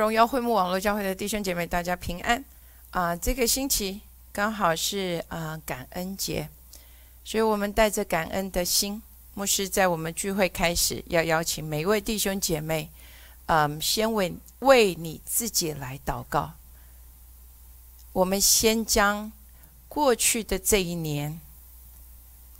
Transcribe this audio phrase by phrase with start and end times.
[0.00, 2.42] 荣耀会幕网络教会的弟兄姐妹，大家平安
[2.90, 3.14] 啊！
[3.14, 4.00] 这个星期
[4.32, 6.48] 刚好是啊感恩节，
[7.22, 9.02] 所以我们带着感恩的心，
[9.34, 12.88] 牧师在我们聚会开始要邀请每一位弟兄姐妹，
[13.44, 16.52] 嗯，先为为你自己来祷告。
[18.14, 19.30] 我们先将
[19.86, 21.38] 过去的这一年，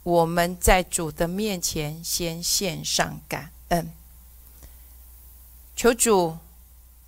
[0.03, 3.91] 我们在主的面前先献上感恩，
[5.75, 6.37] 求主。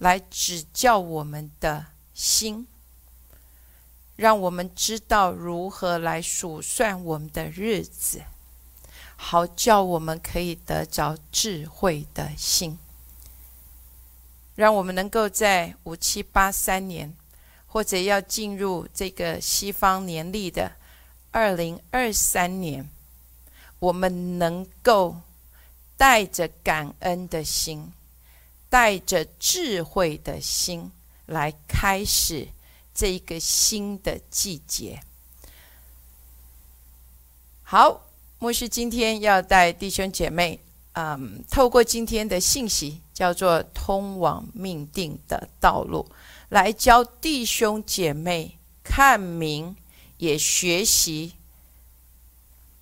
[0.02, 2.66] 来指教我们的心，
[4.16, 8.22] 让我们知道如何来数算我们的日子，
[9.14, 12.80] 好叫我们可以得着智慧的心，
[14.56, 17.14] 让我们能够在五七八三年，
[17.68, 20.72] 或者要进入这个西方年历的
[21.30, 22.90] 二零二三年，
[23.78, 25.20] 我们能够
[25.96, 27.92] 带着感恩的心。
[28.72, 30.90] 带着智慧的心
[31.26, 32.48] 来开始
[32.94, 35.02] 这一个新的季节。
[37.62, 38.06] 好，
[38.38, 40.58] 牧师今天要带弟兄姐妹，
[40.94, 46.10] 嗯，透过今天的信息，叫做“通往命定的道路”，
[46.48, 49.76] 来教弟兄姐妹看明，
[50.16, 51.34] 也学习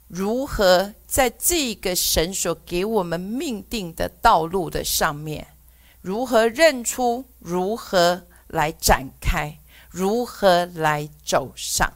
[0.06, 5.48] 如何在这个神所给我们命定的道路的上面。
[6.02, 7.26] 如何认出？
[7.38, 9.58] 如何来展开？
[9.90, 11.92] 如何来走上？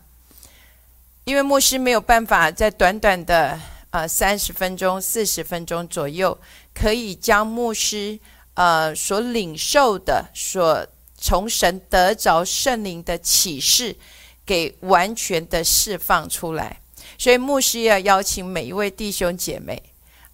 [1.25, 3.59] 因为牧师没有办法在短短的
[3.91, 6.39] 呃三十分钟、四十分钟左右，
[6.75, 8.19] 可以将牧师
[8.55, 13.97] 呃所领受的、所从神得着圣灵的启示，
[14.45, 16.81] 给完全的释放出来。
[17.17, 19.83] 所以牧师要邀请每一位弟兄姐妹，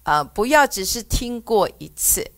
[0.03, 2.29] 啊，不要只是听过一次。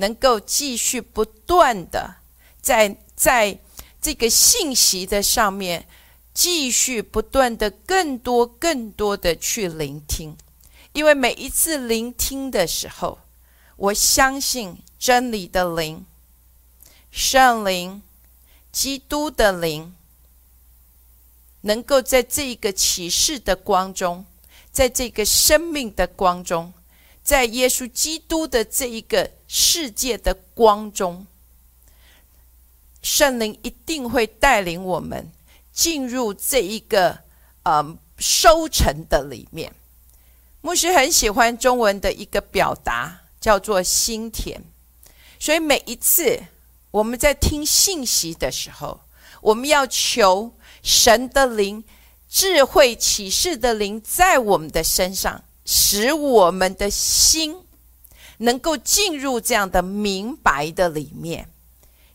[0.00, 2.16] 能够继续不断的
[2.60, 3.58] 在在
[4.00, 5.86] 这个信息的上面，
[6.32, 10.36] 继续不断的更多更多的去聆听，
[10.92, 13.18] 因为每一次聆听的时候，
[13.76, 16.06] 我相信真理的灵、
[17.10, 18.00] 圣灵、
[18.70, 19.94] 基督的灵，
[21.62, 24.24] 能够在这个启示的光中，
[24.70, 26.72] 在这个生命的光中。
[27.28, 31.26] 在耶稣基督的这一个世界的光中，
[33.02, 35.30] 圣灵一定会带领我们
[35.70, 37.18] 进入这一个
[37.64, 39.70] 呃收成的里面。
[40.62, 44.62] 牧师很喜欢中文的一个表达，叫做“心田”。
[45.38, 46.42] 所以每一次
[46.90, 49.02] 我们在听信息的时候，
[49.42, 51.84] 我们要求神的灵、
[52.26, 55.44] 智慧启示的灵在我们的身上。
[55.70, 57.54] 使我们的心
[58.38, 61.46] 能够进入这样的明白的里面，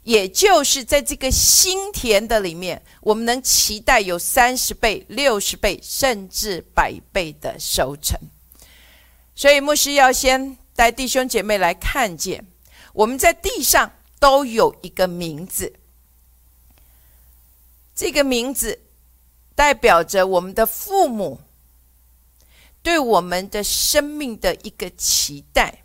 [0.01, 8.19] 也就是在这个心田的里面，我们能期待有三十倍、六十倍，甚至百倍的收成。
[9.35, 12.43] 所以牧师要先带弟兄姐妹来看见，
[12.93, 15.71] 我们在地上都有一个名字，
[17.93, 18.79] 这个名字
[19.53, 21.39] 代表着我们的父母。
[22.83, 25.83] 对我们的生命的一个期待，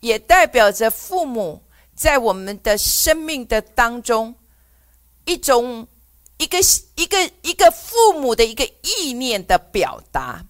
[0.00, 1.62] 也代表着父母
[1.94, 4.34] 在我们的生命的当中
[5.26, 5.86] 一种
[6.38, 6.58] 一个
[6.96, 10.46] 一个一个父母的一个意念的表达。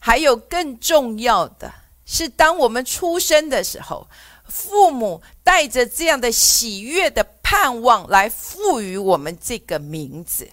[0.00, 1.72] 还有更重要的
[2.06, 4.08] 是，当我们出生的时候，
[4.46, 10.48] 父母带着这样的喜悦的盼望来赋予我们这个名字。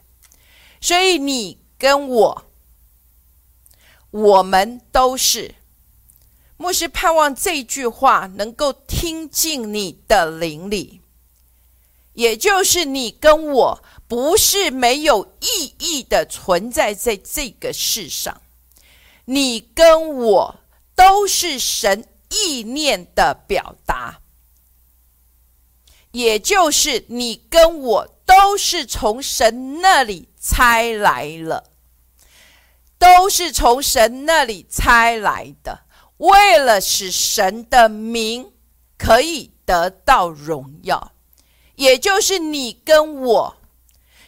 [0.82, 2.51] 所以，你跟我。
[4.12, 5.56] 我们都是。
[6.58, 11.02] 牧师，盼望这句话能够听进你的灵里，
[12.14, 18.42] 也就是你跟我不是没有意义的存在在这个世上，
[19.26, 20.60] 你跟我
[20.94, 24.20] 都是神意念的表达，
[26.12, 31.71] 也就是你跟我都是从神那里猜来了。
[33.02, 35.86] 都是从神那里猜来的，
[36.18, 38.54] 为了使神的名
[38.96, 41.12] 可以得到荣耀，
[41.74, 43.58] 也就是你跟我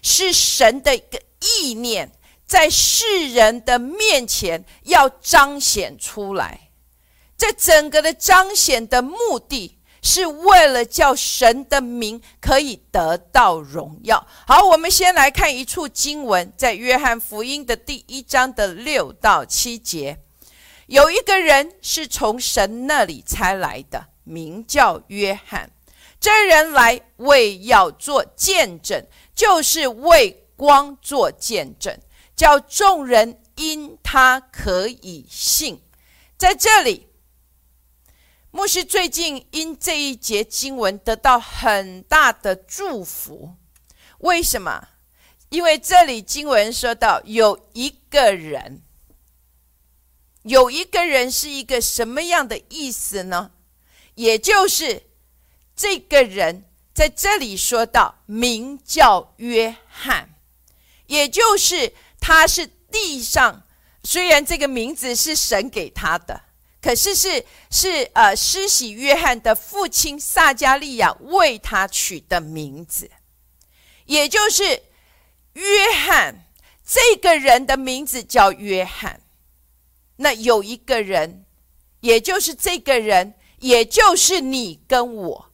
[0.02, 2.12] 是神的一个意念，
[2.48, 6.72] 在世人的面前要彰显出来。
[7.38, 9.78] 这整个的彰显的目的。
[10.04, 14.28] 是为了叫神的名可以得到荣耀。
[14.46, 20.20] 好，我们先来看一处经文，在约翰福音的第一章的六到七节，
[20.88, 25.72] 有一个人是从神那里才来的，名叫约翰。
[26.20, 31.98] 这人来为要做见证，就是为光做见证，
[32.36, 35.82] 叫众人因他可以信。
[36.38, 37.08] 在这里，
[38.56, 43.56] 牧师最近因这一节经文得到很大的祝福。
[44.20, 44.90] 为什么？
[45.50, 48.84] 因为这里经文说到有一个人，
[50.44, 53.54] 有一个人是一个什么样的意思呢？
[54.14, 55.08] 也就是
[55.76, 60.36] 这个人在这里说到名叫约翰，
[61.08, 63.64] 也就是他是地上
[64.04, 66.44] 虽然这个名字是神给他的，
[66.84, 73.10] 可是是是呃施洗约翰的父亲撒加利亚为他取的名字。
[74.06, 74.84] 也就是
[75.54, 75.64] 约
[76.06, 76.46] 翰
[76.86, 79.22] 这个人的名字叫约翰，
[80.18, 81.46] 那有一个人，
[82.02, 85.52] 也就是这个人，也就是你跟我，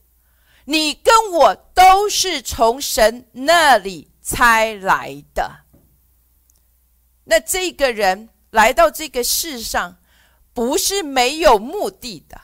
[0.66, 5.66] 你跟我都是从神那里猜来的。
[7.26, 10.00] 那这个人来到这个世上，
[10.60, 12.42] 不是没有目的的。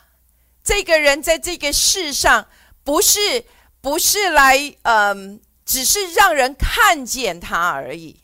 [0.64, 2.48] 这个人在这个世上，
[2.82, 3.44] 不是
[3.82, 5.42] 不是来嗯。
[5.66, 8.22] 只是让人看见他而已。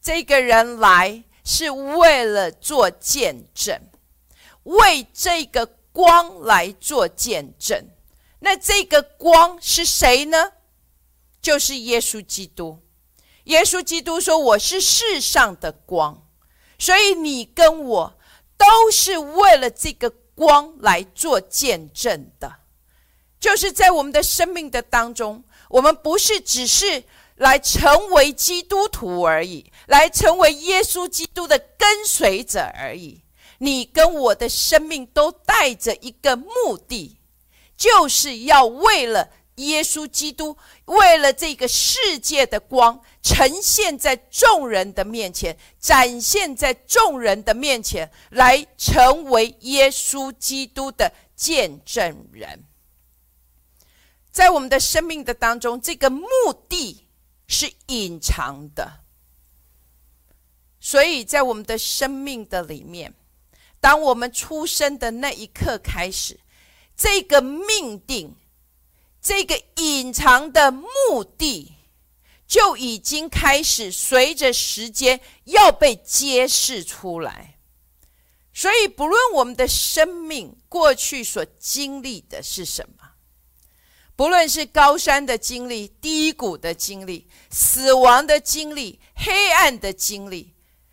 [0.00, 3.78] 这个人来是为了做见证，
[4.62, 7.86] 为这个光来做见证。
[8.38, 10.52] 那这个光是谁呢？
[11.42, 12.80] 就是耶稣基督。
[13.44, 16.26] 耶稣基督说：“我是世上的光。”
[16.80, 18.18] 所以你跟我
[18.60, 22.56] 都是为了这个光来做见证的，
[23.40, 25.42] 就是在我们的生命的当中。
[25.70, 27.04] 我们不是只是
[27.36, 33.22] 来成为基督徒而已，来成为耶稣基督的跟随者而已。
[33.58, 37.18] 你跟我的生命都带着一个目的，
[37.78, 39.30] 就是要为了
[39.68, 52.64] 耶稣基督，为了这个世界的光，呈现在众人的面前，展现在众人的面前，来成为耶稣基督的见证人。
[54.30, 56.26] 在我们的生命的当中，这个目
[56.68, 57.08] 的
[57.46, 59.00] 是隐藏的，
[60.78, 63.12] 所以在我们的生命的里面，
[63.80, 66.38] 当我们出生的那一刻开始，
[66.96, 68.36] 这个命定，
[69.22, 71.74] 这个隐藏的目的，
[72.46, 77.58] 就已经开始随着时间要被揭示出来。
[78.52, 83.10] 所以，不论我们的生命过去所经历的是什么。
[84.16, 90.52] 不论是高山的经历、低谷的经历、死亡的经历、黑暗的经历、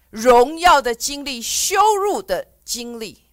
[0.09, 3.23] 荣耀的经历、羞辱的经历，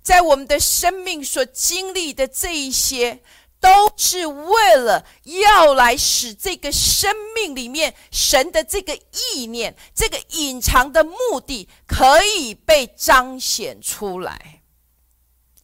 [0.00, 3.22] 在我们的生命所经历的这一些，
[3.66, 8.94] 都是为了要来使这个生命里面神的这个
[9.34, 14.62] 意念、这个隐藏的目的可以被彰显出来。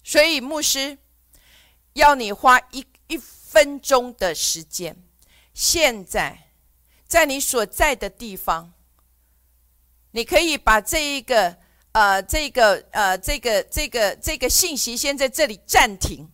[0.02, 0.99] 所以，牧师
[1.92, 3.21] 要你花一一。
[3.52, 4.97] 分钟的时间，
[5.52, 6.54] 现在
[7.06, 8.73] 在你所在的地方，
[10.12, 11.59] 你可以把这一个
[11.92, 16.31] 呃，这个呃，这个这个这个信息先在这里暂停。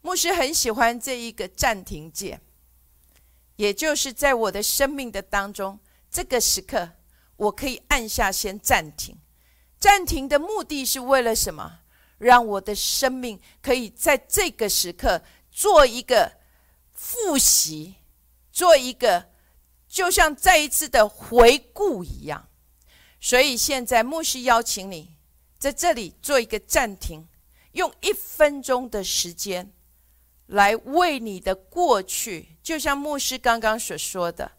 [0.00, 2.40] 牧师很喜欢这一个暂停键，
[3.56, 5.78] 也就是在我的生命的当中，
[6.10, 6.90] 这个时刻
[7.36, 9.16] 我可以按下先暂停。
[9.78, 11.80] 暂停的目的是为了什么？
[12.18, 15.22] 让我的生命可以在这个时刻。
[15.50, 16.34] 做一个
[16.92, 17.96] 复习，
[18.52, 19.30] 做一个
[19.88, 22.48] 就像再一次的回顾一样。
[23.18, 25.16] 所以现在牧师邀请你
[25.58, 27.26] 在这里做一个暂停，
[27.72, 29.72] 用一分钟的时间
[30.48, 34.52] 来为你的过去，就像牧师刚刚所说的，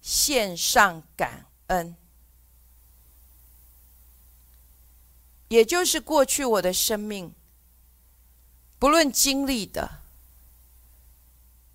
[0.00, 1.94] 献上感恩。
[5.48, 7.34] 也就是过去我的生命。
[8.78, 10.02] 不论经历的，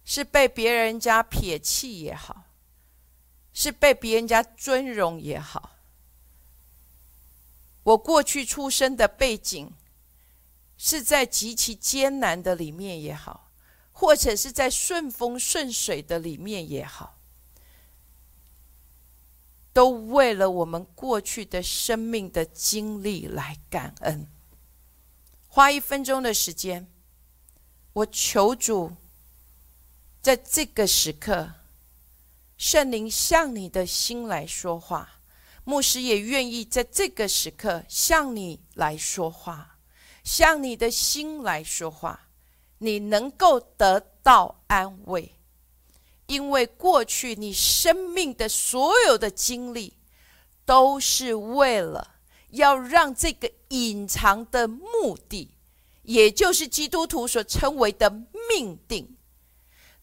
[0.06, 2.46] 是被别人家撇弃也好，
[3.52, 5.72] 是被别人家尊荣也好，
[7.84, 9.74] 我过去出生的背景
[10.86, 13.50] 是在极其艰难的里面也好，
[13.94, 17.18] 或者是在顺风顺水的里面也好，
[19.72, 24.28] 都为了我们过去的生命的经历来感恩，
[25.48, 26.92] 花一分钟的时间。
[27.94, 28.98] 我求主，
[30.22, 31.54] 在这个时刻，
[32.58, 35.22] 圣灵向你的心来说话。
[35.64, 39.73] 牧师也愿意在这个时刻向你来说话，
[40.24, 42.30] 向你的心来说话。
[42.80, 45.36] 你能够得到安慰，
[46.26, 49.94] 因为过去你生命的所有的经历，
[50.66, 52.16] 都是为了
[52.50, 55.56] 要让这个隐藏的目的，
[56.02, 58.10] 也就是基督徒所称为的
[58.50, 59.16] 命定，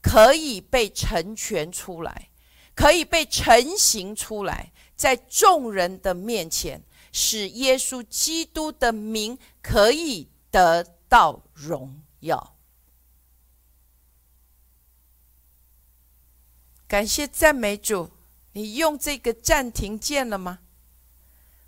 [0.00, 2.30] 可以被成全出来，
[2.74, 6.82] 可以被成型出来，在众人的面前。
[7.12, 12.56] 使耶稣基督的名可以得到荣耀。
[16.86, 18.10] 感谢赞美主，
[18.52, 20.58] 你用这个暂停键了吗？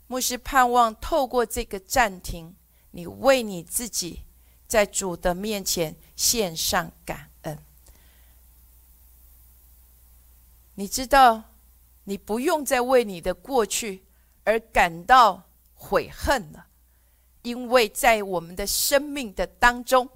[0.08, 2.54] 牧师盼望透过这个暂停，
[2.90, 4.24] 你为你自己
[4.66, 7.58] 在主的面前献上感恩。
[10.74, 11.44] 你知道，
[12.04, 14.04] 你不用再为你的过去。
[14.44, 15.42] 而感到
[15.74, 16.66] 悔恨了，
[17.42, 20.08] 因为在我们的生命的当中，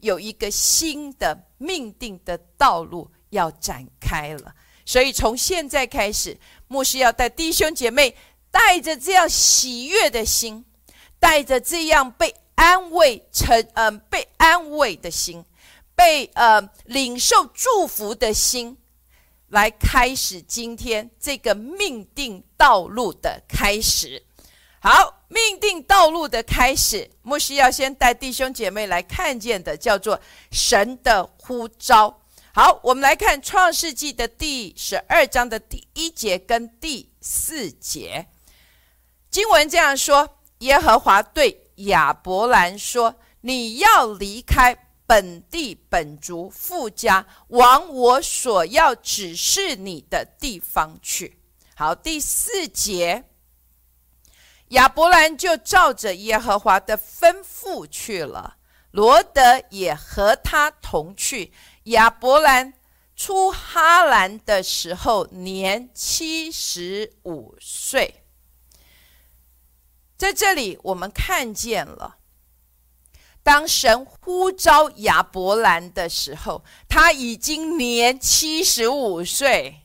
[0.00, 4.54] 有一个新的命定的道路要展开了。
[4.86, 8.14] 所以从现在开始，牧师要带弟兄姐妹
[8.50, 10.64] 带着这样喜悦的心，
[11.18, 15.44] 带着这样被安慰、成嗯被安慰的心，
[15.94, 18.76] 被呃领受祝福的心。
[19.54, 24.20] 来开始今天这个命定道路的开始。
[24.80, 30.20] 好，命定道路的开始，牧师要先带弟兄姐妹来看见的，叫做
[30.50, 32.22] 神的呼召。
[32.52, 38.26] 好，我们来看创世纪的第十二章的第一节跟第四节，
[39.30, 44.76] 经文这样说：耶和华对亚伯兰说：“你要离开。”
[45.14, 51.38] 本地本族富家，往我所要指示你的地方去。
[51.76, 53.22] 好，第四节，
[54.70, 58.56] 亚伯兰就照着耶和华的吩咐去了，
[58.90, 61.52] 罗德也和他同去。
[61.84, 62.74] 亚伯兰
[63.14, 68.24] 出哈兰的时候，年七十五岁。
[70.16, 72.16] 在这里，我们看见了。
[73.44, 79.82] 当神呼召亚伯兰的时候，他已经年七十五岁。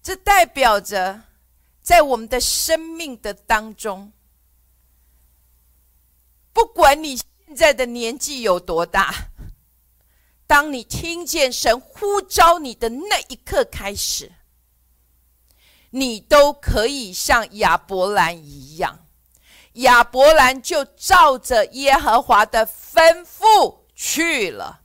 [0.00, 1.24] 这代表着，
[1.82, 4.12] 在我们的生命的当中，
[6.52, 9.12] 不管你现在的年纪有多大，
[10.46, 14.32] 当你听见神呼召你的那一刻开始，
[15.90, 19.04] 你都可以像亚伯兰一样。
[19.74, 24.80] 亚伯兰就照着耶和华的吩咐去了。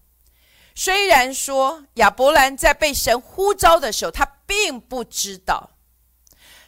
[0.76, 5.72] 虽然说亚伯兰在被神呼召的时候，他并不知道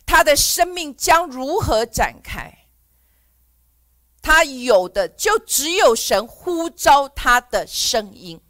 [0.06, 2.54] 他的生命将如何展开。
[4.22, 8.42] 他有的就只有神呼召他的声音，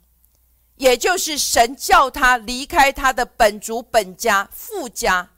[0.76, 5.32] 也就是神叫他离开他的本族本家富家，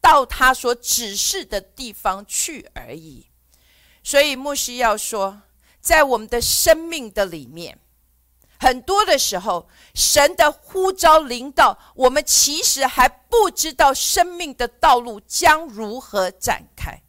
[0.00, 3.31] 到他所指示的地方去而已。
[4.02, 5.42] 所以牧师要说，
[5.80, 7.78] 在我们的生命的里面，
[8.58, 17.02] 很多的时候，神的呼召临到我们，其实还不知道生命的道路将如何展开。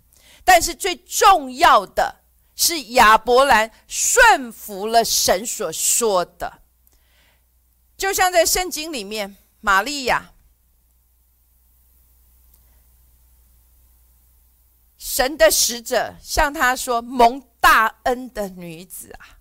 [0.43, 2.21] 但是最重要的
[2.55, 6.61] 是，亚伯兰顺服了神所说的，
[7.97, 10.32] 就像在圣经里面，玛利亚。
[15.15, 19.37] 神的使者向他说：“蒙大恩的女子啊！”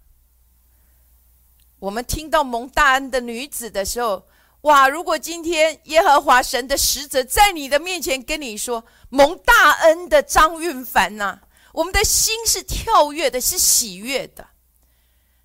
[1.81, 4.29] 我们听到蒙大恩的女子的时候，
[4.61, 4.87] 哇！
[4.87, 11.39] 如果今天耶和华神的使者在你的面前跟你说“蒙大恩的张运凡”呐，
[11.73, 14.49] 我们的心是跳跃的，是喜悦的。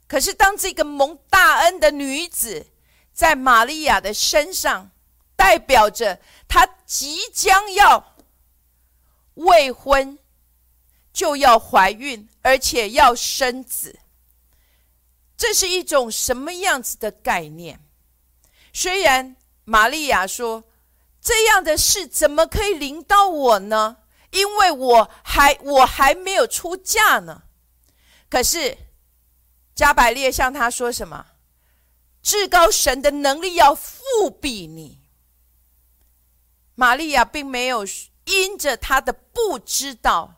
[0.10, 2.68] 可是当这个蒙大恩的女子
[3.14, 4.92] 在玛利亚的身上，
[5.38, 6.20] 代表着
[6.50, 8.17] 她即将要。
[9.38, 10.18] 未婚
[11.14, 14.00] 就要怀孕，而且要生子，
[15.38, 17.80] 这是一种什么样子的概念？
[18.74, 20.64] 虽然玛利亚说
[21.22, 23.98] 这样的事怎么可以临到我呢？
[24.32, 27.44] 因为我还我还没有出嫁呢。
[28.30, 28.78] 可是
[29.76, 31.28] 加百列向他说什么？
[32.24, 35.02] 至高神的能力要复辟你。
[36.74, 37.86] 玛利亚并没有。
[38.28, 40.36] 因着他的不知道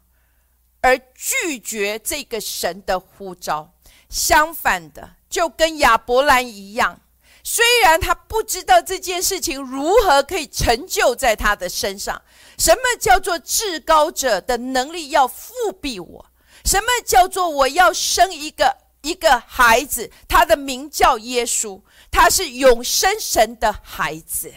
[0.81, 3.73] 而拒绝这个神的呼召，
[4.09, 7.01] 相反的，就跟亚伯兰一样，
[7.43, 12.21] 虽然他不知道这件事情如何可以成就在他的身上，
[12.57, 16.25] 什么叫做至高者的能力要复辟我？
[16.65, 21.81] 什么叫做我要生一个一个孩子，他的名叫耶稣，
[22.11, 24.53] 他是永生神的孩子。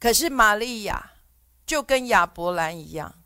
[0.00, 1.12] 可是玛利亚
[1.68, 3.22] 就跟亚伯兰一样，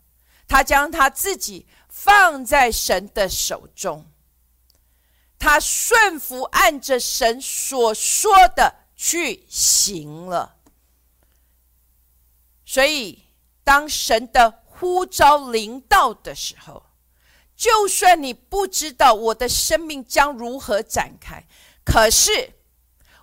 [0.48, 4.10] 他将他自己放在神的手中，
[5.38, 10.56] 他顺服按着神所说的去行了。
[12.66, 13.26] 所以，
[13.62, 16.86] 当神的呼召临到的时候，
[17.54, 21.44] 就算你不知道我的生命将如何展开，
[21.84, 22.54] 可是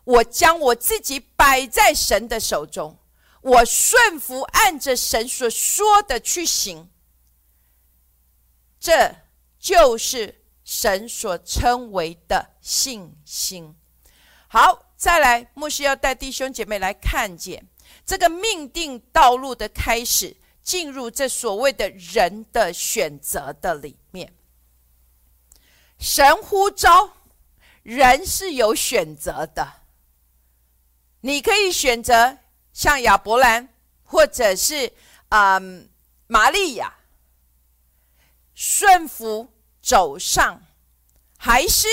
[0.04, 2.99] 我将我自己摆在神的手中，
[3.42, 6.90] 我顺服按着神所说的去行，
[8.80, 9.16] 这
[9.60, 13.76] 就是神所称为的信心。
[14.48, 17.68] 好，再来，牧师要带弟兄姐妹来看见
[18.06, 20.38] 这个命定道路的开始。
[20.62, 24.32] 进入这所谓的人的选择的里面，
[25.98, 27.12] 神呼召
[27.82, 29.82] 人是有选择的。
[31.22, 32.38] 你可以选择
[32.80, 33.68] 像亚伯兰，
[34.04, 34.94] 或者是
[35.28, 35.60] 啊
[36.28, 37.00] 玛利亚，
[38.56, 40.64] 顺服走上，
[41.38, 41.88] 还是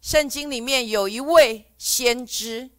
[0.00, 2.70] 圣经里面有一位先知，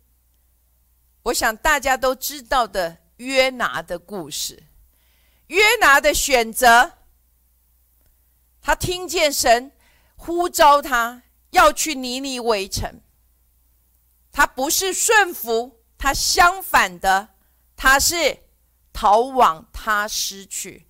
[1.21, 2.97] 我想大家都知道的。
[3.17, 4.63] 约拿的故事，
[5.47, 6.93] 约拿的选择，
[8.61, 9.71] 他听见神
[10.15, 11.21] 呼召他
[11.51, 13.01] 要去尼尼围城，
[14.31, 17.29] 他不是顺服，他相反的，
[17.75, 18.37] 他是
[18.93, 20.87] 逃往他失去。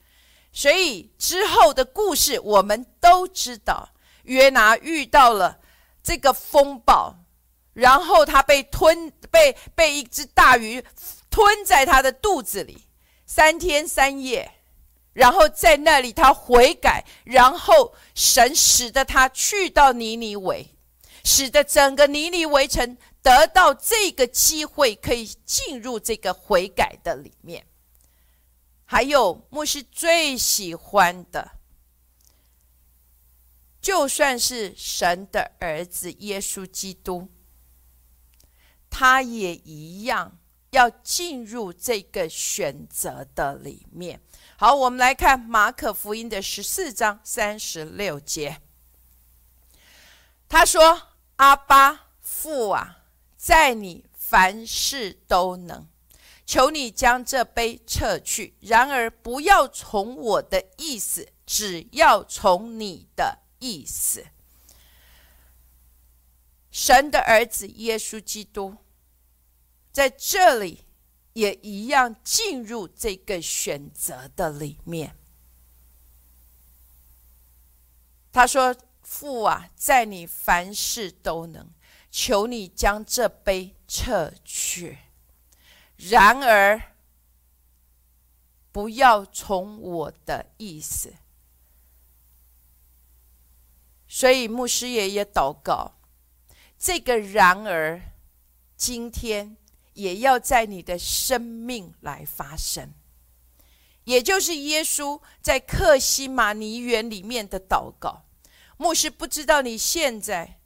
[0.52, 3.90] 所以之后的故事我们都知道，
[4.24, 5.60] 约拿遇到了
[6.04, 7.16] 这个风暴，
[7.74, 10.84] 然后他被吞，被被一只大鱼。
[11.30, 12.88] 吞在他的肚子里
[13.28, 14.54] 三天三夜，
[15.14, 20.74] 然后在那里他悔改，然后神使得他去到尼尼维，
[21.24, 27.68] 使得整个尼尼围城得到这个机会，可以进入这个悔改的里面。
[28.86, 31.52] 还有牧师最喜欢的，
[33.82, 37.28] 就算是神的儿子耶稣基督，
[38.90, 40.40] 他也一样。
[40.72, 44.22] 要进入这个选择的里面。
[44.58, 48.62] 好，我们来看马可福音的十四章三十六节。
[50.50, 51.02] 他说
[51.38, 52.98] ：“阿巴父啊，
[53.38, 55.88] 在你凡事都能，
[56.46, 58.56] 求你将这杯撤去。
[58.60, 64.26] 然而不要从我的意思，只要从你的意思。”
[66.72, 68.76] 神的儿子耶稣基督。
[69.92, 70.86] 在这里
[71.34, 75.16] 也一样进入这个选择的里面。
[78.32, 81.68] 他说：“父啊，在你凡事都能，
[82.10, 84.98] 求你将这杯撤去。
[85.98, 86.82] 然而，
[88.72, 91.14] 不要从我的意思。”
[94.08, 96.00] 所以牧师爷爷祷告，
[96.78, 98.02] 这个然而
[98.76, 99.58] 今天。
[99.98, 102.94] 也要在你的生命来发生，
[104.04, 108.28] 也就是耶稣在克西马尼园里面的祷告。
[108.78, 110.60] 牧师不知道你现在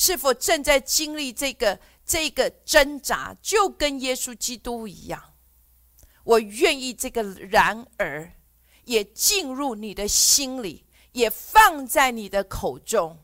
[0.00, 5.34] 是否正在经历这个这个挣扎，就跟耶稣基督一样。
[6.24, 8.32] 我愿意这个然而
[8.84, 13.22] 也进入你的心里，也放在你的口中，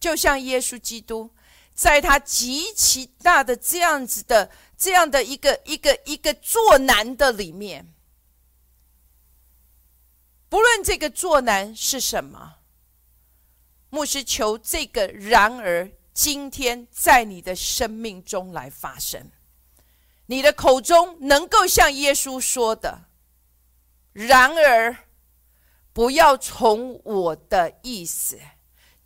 [0.00, 1.30] 就像耶稣基督。
[1.74, 7.92] 在他极其大的这样子的这样的一个一个一个作难的里面，
[10.48, 12.58] 不论这个作难是什么，
[13.94, 19.30] 牧师求这个然而今天在你的生命中来发生，
[20.26, 23.04] 你的口中能够像耶稣说的，
[24.12, 24.96] 然而
[25.92, 28.36] 不要从我的意思。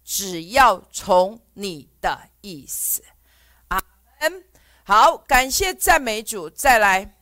[0.02, 3.04] 只要从你的意思，
[3.68, 3.78] 阿
[4.18, 4.42] 门。
[4.84, 6.48] 好，感谢赞美主。
[6.48, 7.18] 再来，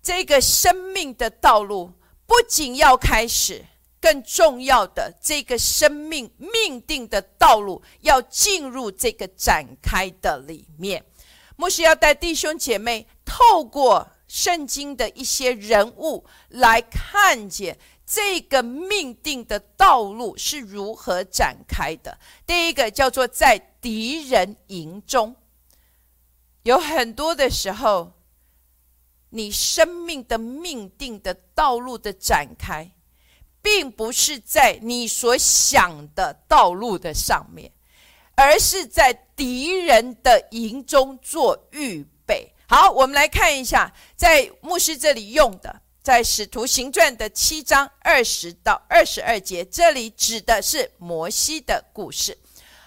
[0.00, 1.92] 这个生命的道路
[2.24, 3.66] 不仅要开始，
[4.06, 11.04] 更重要的，这个生命命定的道路要进入这个展开的里面。
[11.56, 17.76] 牧师要带弟兄姐妹透过圣经的一些人物来看见。
[18.06, 22.16] 这个命定的道路是如何展开的？
[22.46, 25.34] 第一个叫做在敌人营中，
[26.62, 28.12] 有很多的时候，
[29.30, 32.92] 你生命的命定的道路的展开，
[33.66, 37.68] 并不是在你所想的道路的上面，
[38.36, 42.54] 而是在敌人的营中做预备。
[42.68, 52.38] 好，我们来看一下，在牧师这里用的，在使徒行传的七章二十到二十二节，这里指的是摩西的故事。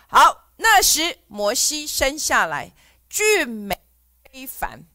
[0.07, 2.71] 好，那时摩西生下来
[3.09, 3.77] 俊美
[4.31, 4.85] 非凡，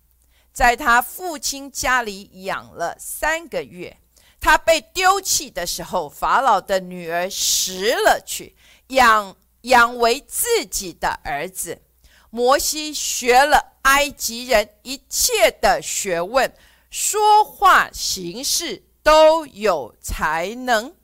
[0.51, 3.99] 在他父亲家里养了三个月。
[4.45, 8.55] 他被丢弃的时候，法老的女儿拾了去，
[8.89, 11.81] 养养为自己的儿子。
[12.29, 16.53] 摩西学了埃及人一切的学问，
[16.91, 20.95] 说话行事都有才能。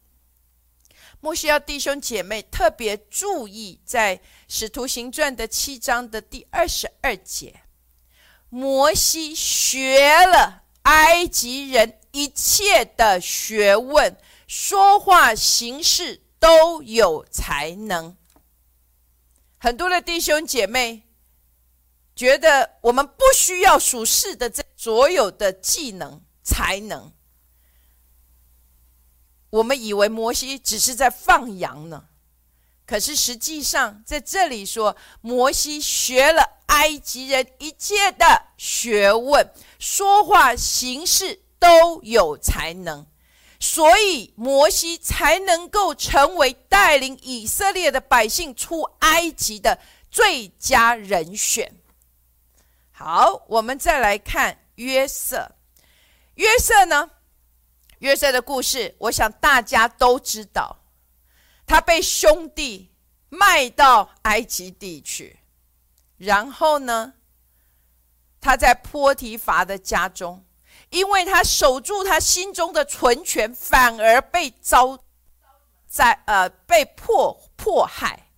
[1.20, 7.62] 莫需要弟兄姐妹特别注意，在《使徒行传》的七章的第二十二节，
[8.50, 11.99] 摩西学了埃及人。
[12.12, 18.16] 一切的学问、说话、行事都有才能。
[19.58, 21.08] 很多的弟兄姐妹
[22.16, 27.12] 觉得我们不需要属世的这所有的技能、才能。
[29.50, 32.06] 我们以为摩西只是在放羊呢，
[32.86, 41.42] 可是实际上在这里说，摩西学了埃及人一切的学问、说话、行事。
[41.60, 43.06] 都有才能，
[43.60, 49.78] 所以摩西才能够成为带领以色列的百姓出埃及的
[50.10, 51.76] 最佳人选。
[52.90, 55.52] 好，我们再来看约瑟。
[56.34, 57.10] 约瑟呢？
[57.98, 60.78] 约瑟的故事，我想大家都知道。
[61.66, 62.90] 他被兄弟
[63.28, 65.38] 卖到埃及地去，
[66.16, 67.12] 然后呢，
[68.40, 70.44] 他在波提乏的家中。
[70.90, 74.98] 因为他守住他心中的存权，反而被遭
[75.86, 78.28] 在呃被迫迫害，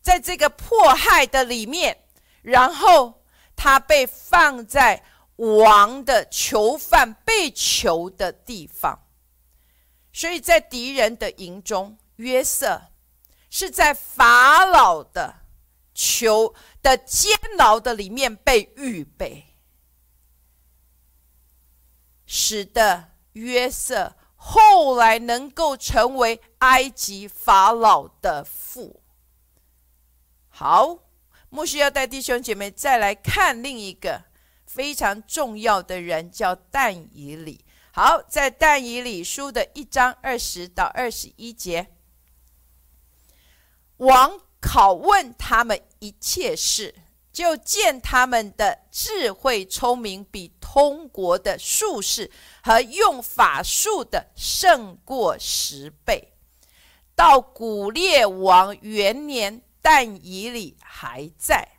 [0.00, 2.04] 在这个迫害的里面，
[2.42, 3.22] 然后
[3.56, 5.04] 他被放在
[5.36, 9.06] 王的囚犯被囚的地方，
[10.12, 12.80] 所以在敌人的营中，约瑟
[13.50, 15.34] 是在法老的
[15.92, 19.53] 囚的监牢的里面被预备。
[22.36, 29.00] 使得约瑟后来能够成为埃及法老的父。
[30.48, 30.98] 好，
[31.48, 34.24] 牧师要带弟兄姐妹再来看另一个
[34.66, 37.64] 非常重要的人，叫但以理。
[37.92, 41.86] 好，在但以理书的一章二十到二十一节，
[43.98, 46.96] 王拷问他们一切事。
[47.34, 52.30] 就见他们的智慧聪明比通国的术士
[52.62, 56.32] 和用法术的胜过十倍。
[57.16, 61.70] 到古列王元年，但以里还在。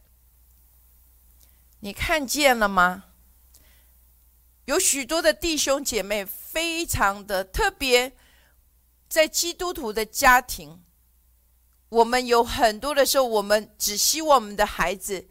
[1.80, 3.06] 你看见了吗？
[4.66, 8.12] 有许多的弟兄姐妹非常的特别，
[9.08, 10.84] 在基督徒的家庭，
[11.88, 15.30] 我们有很多的时候，我们只希望我们的孩子。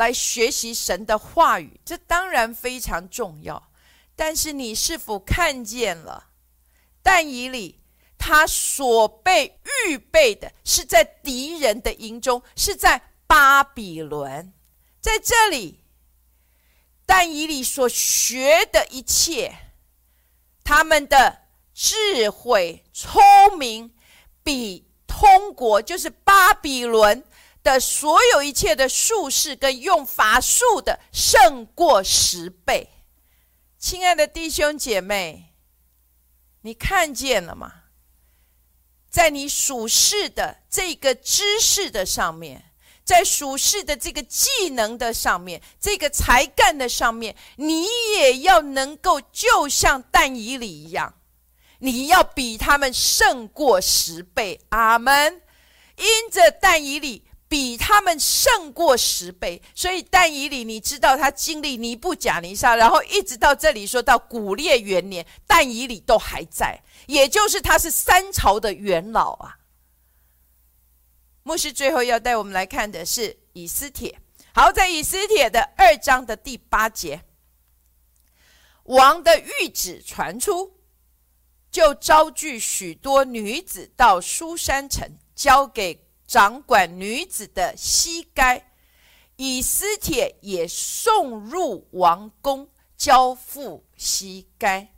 [0.00, 3.70] 来学习神的话语，这当然非常重要。
[4.16, 6.28] 但是你是否看见了？
[7.02, 7.78] 但以理
[8.16, 14.54] 他所被预备的是在敌人的营中，是在巴比伦。
[15.02, 15.84] 在这里，
[17.04, 19.54] 但以理所学的一切，
[20.64, 21.42] 他们的
[21.74, 23.22] 智慧聪
[23.58, 23.94] 明，
[24.42, 27.22] 比通国就是巴比伦。
[27.62, 32.88] 的所有一切的术士跟用法术的胜过十倍，
[33.78, 35.54] 亲爱的弟兄姐妹，
[36.62, 37.72] 你看见了吗？
[39.10, 42.72] 在你属世的这个知识的上面，
[43.04, 51.14] 在属世的这个技能的上面，这个才干的上面，你也要能够就像但以里一样，
[51.80, 54.60] 你要比他们胜过十倍。
[54.70, 55.42] 阿门。
[55.96, 57.26] 因着但以里。
[57.50, 69.58] 比他们胜过十倍，所以但以理，你知道他经历尼布甲尼撒，然后一直到这里说到古列元年，但以理都还在，也就是他是三朝的元老啊。
[71.42, 74.16] 牧师最后要带我们来看的是以斯帖。
[74.54, 77.24] 好，在以斯帖的二章的第八节，
[78.84, 80.78] 王的谕旨传出，
[81.68, 86.06] 就招聚许多女子到书山城，交给。
[86.30, 88.70] 掌管女子的膝盖，
[89.34, 94.94] 以斯帖也送入王宫，交付膝盖。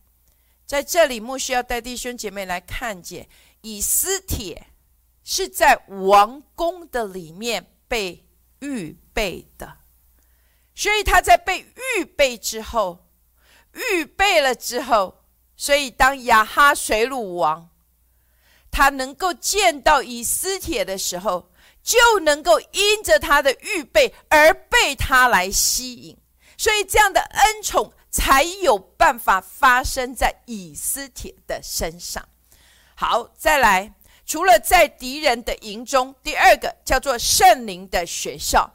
[0.67, 3.27] 在这里，牧师要带弟兄姐妹来看见，
[3.63, 4.67] 以斯帖
[5.25, 9.79] 是在王宫的里面被预备的，
[10.75, 11.65] 所以他在被
[11.97, 13.09] 预备之后，
[13.73, 15.25] 预备了之后，
[15.57, 17.71] 所以当亚哈水鲁王
[18.73, 21.49] 他能够见到以斯帖的时候，
[21.85, 26.19] 就能够因着他的预备而被他来吸引，
[26.59, 27.93] 所以这样的恩宠。
[28.15, 32.29] 才有办法发生在以斯帖的身上。
[32.95, 33.95] 好，再来，
[34.27, 38.71] 除了在敌人的营中，第二个叫做圣灵的学校。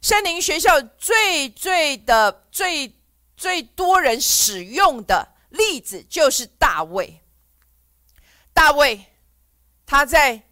[0.00, 2.94] 圣灵学校最最的最
[3.36, 7.20] 最多人使用的例子就是大卫。
[8.52, 9.04] 大卫
[9.86, 10.42] 他在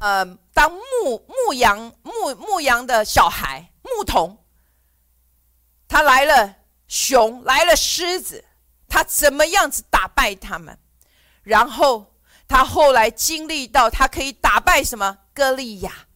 [0.00, 4.44] 呃当牧牧羊牧牧羊的小孩牧童，
[5.86, 6.54] 他来了。
[6.88, 8.44] 熊来了，狮子，
[8.86, 10.78] 他怎么样子打败他们？
[11.42, 12.14] 然后
[12.46, 15.18] 他后来经历到，他可以打败什么？
[15.34, 16.06] 歌利亚。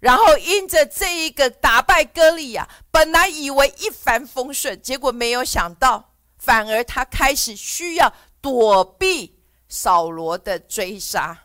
[0.00, 11.44] 然后因着这一个打败歌利亚，本来以为一帆风顺，结果没有想到，反而他开始需要躲避扫罗的追杀。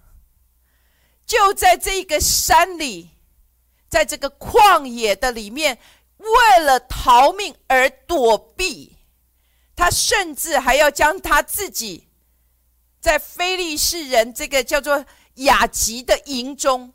[1.26, 3.12] 就在这个山里，
[3.88, 5.80] 在这个旷野的里面。
[6.18, 8.98] 为了逃命而躲避，
[9.76, 12.08] 他甚至还要将他自己
[13.00, 16.94] 在非利士人这个叫做雅吉的营中，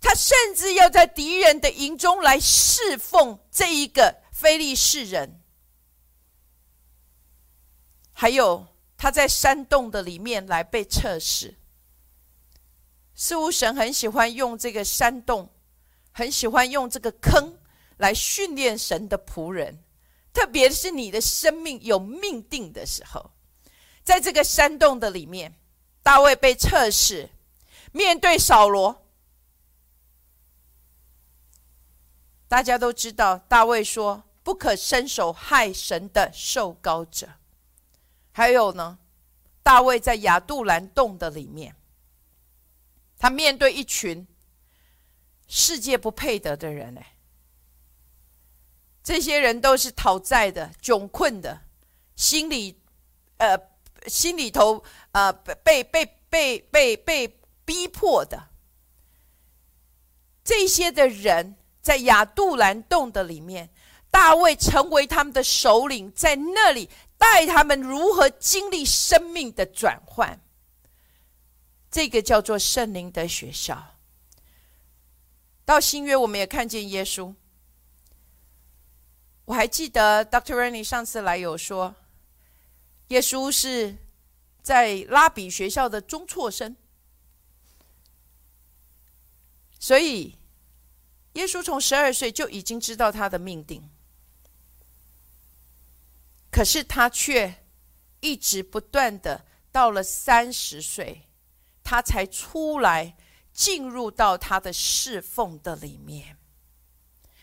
[0.00, 5.40] 他甚至要在敌人的营中来侍奉这一个非利士人。
[8.12, 11.56] 还有他在山洞的里面来被测试，
[13.14, 15.50] 似乎神很喜欢用这个山洞，
[16.12, 17.58] 很喜欢用这个坑。
[17.98, 19.84] 来训练神的仆人，
[20.32, 23.30] 特别是你的生命有命定的时候，
[24.02, 25.54] 在这个山洞的里面，
[26.02, 27.30] 大卫被测试，
[27.92, 29.06] 面对扫罗，
[32.48, 37.28] 大家都知道，大卫说不可伸手害神的受膏者。
[38.32, 38.98] 还有呢，
[39.62, 41.76] 大卫在亚杜兰洞的里面，
[43.22, 44.26] 他面对一群
[45.46, 47.14] 世界不配得的人哎。
[49.00, 51.60] 这些人都是讨债的、窘困的，
[52.16, 52.82] 心里，
[53.36, 53.56] 呃，
[54.08, 54.82] 心里头，
[55.12, 58.48] 呃，被被被被被逼迫的。
[60.42, 63.70] 这些的人在亚杜兰洞的里面，
[64.10, 70.40] 大卫成为他们的首领，在那里带他们如何经历生命的转换。
[71.92, 73.98] 这个叫做圣灵的学校。
[75.64, 77.32] 到新约，我们也看见耶稣。
[79.44, 80.54] 我还记得 Dr.
[80.54, 81.94] Rennie 上次来有说，
[83.08, 83.96] 耶稣是
[84.62, 86.76] 在拉比学校的中辍生，
[89.78, 90.38] 所以
[91.34, 93.90] 耶稣从十二岁就已经知道他的命定，
[96.50, 97.66] 可是他却
[98.20, 101.28] 一直不断的到了三十岁，
[101.92, 103.14] 他才出来
[103.52, 106.38] 进入到他的侍奉的里面。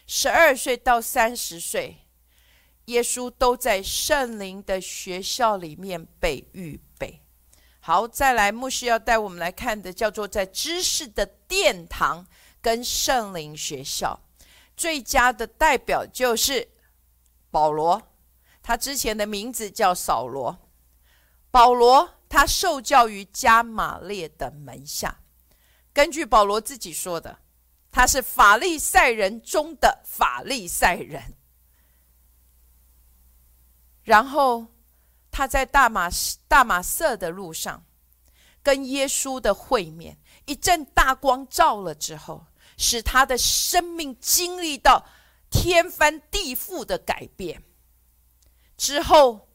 [0.07, 2.07] 十二岁到三十岁，
[2.85, 7.21] 耶稣都在圣灵的学校里面被预备。
[7.79, 12.25] 好，再来，牧师要带我们来看的，叫做在知识的殿堂
[12.59, 14.19] 跟圣灵学校。
[14.75, 16.67] 最佳的代表就是
[17.51, 18.01] 保罗，
[18.63, 20.57] 他之前的名字叫扫罗。
[21.51, 25.19] 保罗他受教于加马列的门下，
[25.91, 27.39] 根据保罗自己说的。
[27.91, 31.33] 他是法利赛人中的法利赛人，
[34.03, 34.67] 然后
[35.31, 36.07] 他在大马
[36.47, 37.83] 大马色的路上，
[38.61, 42.45] 跟耶稣的会面，一阵大光照了之后，
[42.77, 45.03] 使他的生命经历到
[45.49, 47.63] 天翻地覆的改变。
[48.77, 49.48] 之后，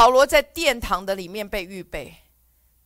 [0.00, 2.16] 保罗在殿堂的里面被预备，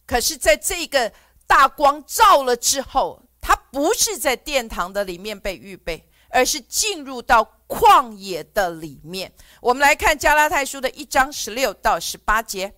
[0.04, 1.12] 可是在这个
[1.46, 3.22] 大光照了之后。
[3.40, 9.30] 他不是在殿堂的里面被预备，而是进入到旷野的里面。
[9.60, 12.74] 我们来看加拉太书的一章十六到十八节。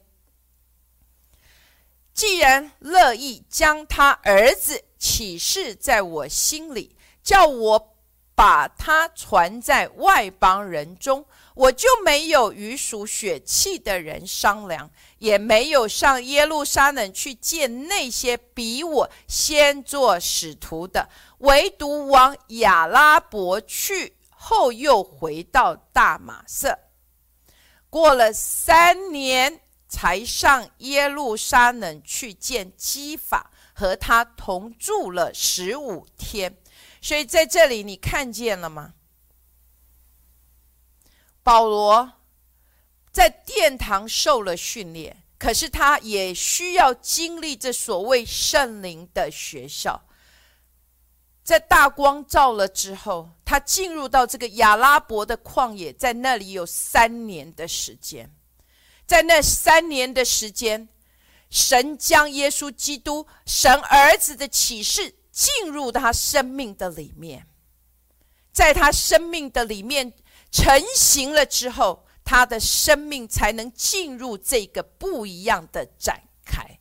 [2.12, 7.96] 既然乐意将他儿子启示在我心里，叫我
[8.35, 11.25] 把他传在外邦人中。
[11.57, 26.79] 我就没有与属血气的人商量，也没有上耶路撒冷去见那些比我先做使徒的，唯独往亚拉伯去，后又回到大马色。
[27.88, 36.59] 过了三年，才上耶路撒冷去见基法，和他同住了十五天。
[37.01, 38.92] 所以在这里，你看见了吗？
[41.46, 42.14] 保罗
[43.12, 50.09] 在殿堂受了训练，可是他也需要经历这所谓圣灵的学校。
[51.44, 58.28] 在大光照了之后，他进入到这个亚拉伯的旷野，在那里有三年的时间。
[59.06, 60.88] 在那三年的时间，
[61.48, 67.46] 神将耶稣基督、神儿子的启示进入他生命的里面，
[68.52, 70.12] 在他生命的里面
[70.57, 76.79] 成型了之后，他的生命才能进入这个不一样的展开。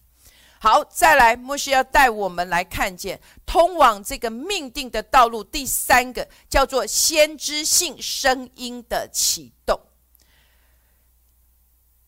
[0.62, 5.44] 好，再来，牧师要带我们来看见通往这个命定的道路。
[5.44, 9.78] 第三个叫做先知性声音的启动。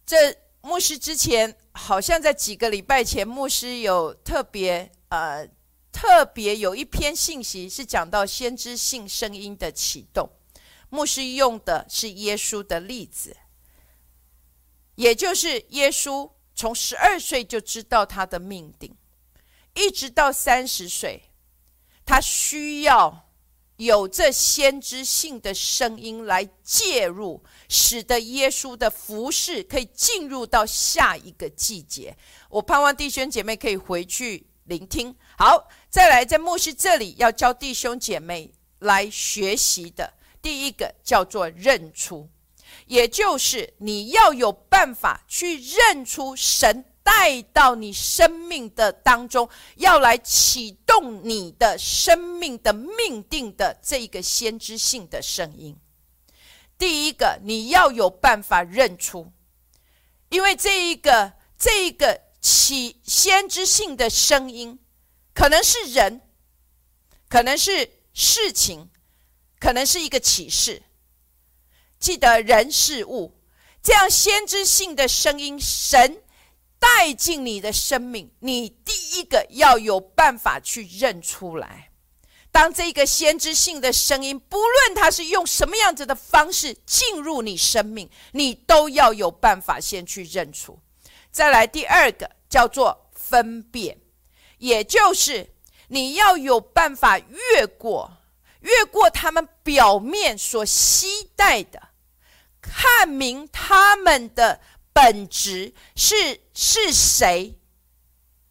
[0.06, 5.46] 这牧师之前好像在几个礼拜前，牧师有特别呃
[5.92, 10.30] 特别有一篇信息是讲到先知性声音的启动。
[10.90, 13.36] 牧师用的是耶稣的例子，
[14.96, 16.32] 也就是耶稣。
[16.60, 18.98] 从十二岁就知道他的命定，
[19.76, 21.22] 一直到三十岁，
[22.04, 23.30] 他需要
[23.76, 32.18] 有这先知性的声音来介入，使得耶稣的服饰可以进入到下一个季节。
[32.50, 35.16] 我盼望弟兄姐妹可以回去聆听。
[35.38, 40.12] 好，再来在牧师这里要教弟兄姐妹来学习的
[40.48, 42.30] 第一个叫做认出。
[42.86, 55.78] 也就是你要有办法去认出神带到你生命的当中，要来启动你的生命的命定的这一个先知性的声音。
[56.78, 59.34] 第一个，你要有办法认出，
[60.30, 64.80] 因为这一个这一个起先知性的声音，
[65.34, 66.22] 可能是人，
[67.28, 68.90] 可能是事情，
[69.60, 70.84] 可能是一个启示。
[72.00, 73.40] 记得人事物
[73.82, 76.22] 这样先知性的声音，神
[76.78, 81.90] 带进你的生命，你第一个要有办法去认出来。
[82.52, 90.80] 当这个先知性的声音，不论它是用什么样子的方式进入你生命，你都要有办法先去认出。
[91.32, 94.00] 再来第二个叫做分辨，
[94.58, 95.54] 也就是
[95.90, 98.17] 你要有办法越过。
[98.68, 101.90] 越过他们表面所期待的，
[102.62, 104.60] 看明他们的
[104.92, 107.58] 本质是是谁？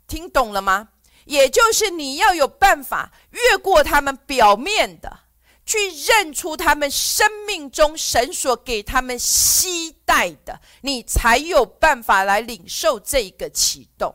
[0.09, 0.89] 听懂了吗？
[1.27, 5.19] 也就是你要有办法越过他们表面的，
[5.67, 14.15] 去认出他们生命中神所给他们期待的，你才有办法来领受这个启动。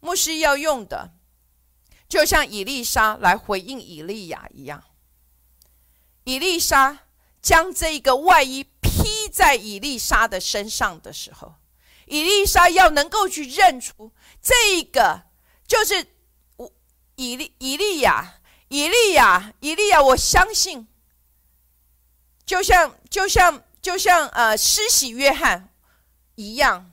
[0.00, 1.12] 牧师要用的。
[2.10, 4.82] 就像以丽莎来回应以利亚一样，
[6.24, 7.06] 以丽莎
[7.40, 11.54] 将这个外衣披在以丽莎的身上的时候，
[12.06, 14.10] 以丽莎要能够去认出
[14.42, 15.22] 这一个
[15.68, 16.04] 就是
[16.56, 16.72] 我
[17.14, 20.88] 以利以利亚以利亚以利亚，我相信，
[22.44, 25.72] 就像就像就像呃施洗约翰
[26.34, 26.90] 一样，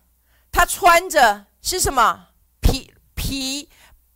[0.51, 2.27] 他穿着是什么
[2.61, 3.67] 皮皮。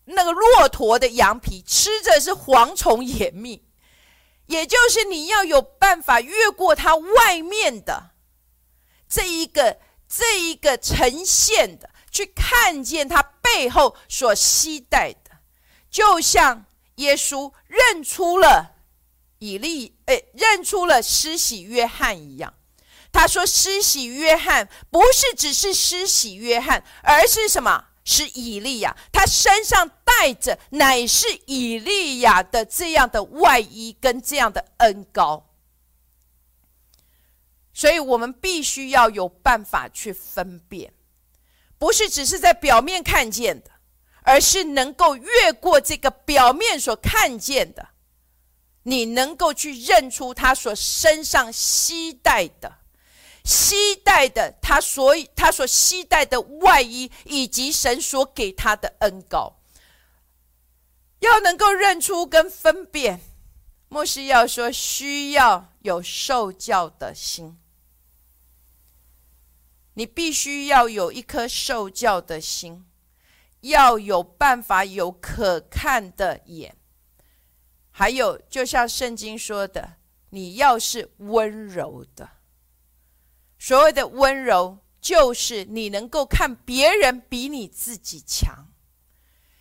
[0.05, 3.63] 那个骆驼的羊皮吃着是蝗虫野蜜，
[4.47, 8.11] 也就是你要有办法越过它外面的
[9.07, 15.32] 这一个这一个呈现的，去看见它背后所期待的，
[15.89, 16.65] 就像
[16.95, 18.76] 耶稣认出了
[19.39, 22.53] 以利，哎，认出了施洗约翰一样。
[23.13, 35.49] 他说：“施洗约翰不是只是施洗约翰，而是什么？”是以利亚，他身上带着乃是以利亚的这样的外衣跟这样的恩膏，
[37.74, 40.93] 所以我们必须要有办法去分辨，
[41.78, 43.72] 不是只是在表面看见的，
[44.24, 47.89] 而是能够越过这个表面所看见的，
[48.84, 52.80] 你能够去认出他所身上携带的。
[53.43, 59.59] 期待的他所他所期待的外衣，以及神所给他的恩膏，
[61.19, 63.19] 要能够认出跟分辨。
[63.89, 67.57] 牧师要说，需要有受教的心，
[69.95, 72.85] 你必须要有一颗受教的心，
[73.59, 76.77] 要有办法有可看的眼，
[77.91, 79.95] 还有就像圣经说的，
[80.29, 82.29] 你要是温柔的。
[83.64, 88.70] 所谓的温柔，就是你能够看别人比你自己强。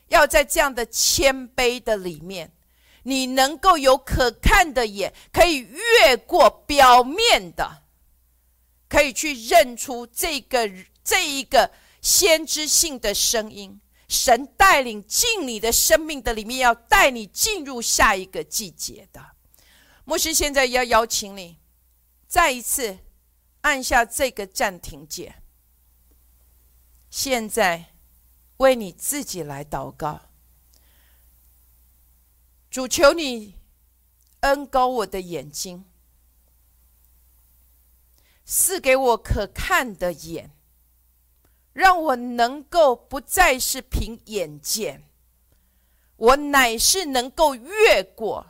[0.09, 2.51] 要在这样的谦卑的里面，
[3.03, 7.83] 你能够有可看的眼，可以越过表面的，
[8.89, 10.67] 可以去认出这个
[11.05, 11.71] 这一个
[12.01, 13.83] 先知性的声音。
[14.09, 19.21] 神带领进你的生命的里面，要带你进入下一个季节的。
[20.07, 21.59] 牧师现在要邀请你，
[22.27, 22.99] 再一次
[23.63, 25.43] 按下这个暂停键。
[27.11, 27.87] 现在。
[28.61, 30.21] 为你自己来祷告，
[32.71, 33.57] 主求你
[34.41, 35.87] 恩高我的眼睛，
[38.45, 40.51] 赐给我可看的眼，
[41.73, 45.09] 让我能够不再是凭眼见，
[46.17, 48.47] 我乃是能够越过，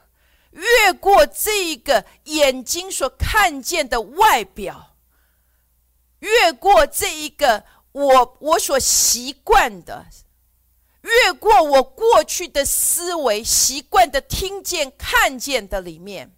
[0.51, 4.90] 越过这一个眼睛所看见的外表，
[6.21, 7.65] 越过这一个。
[7.93, 10.07] 我我所习惯的，
[11.01, 16.33] 越过我过去的思维习惯的听见看见的里面，